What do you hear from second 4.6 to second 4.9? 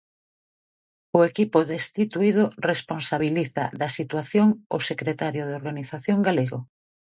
o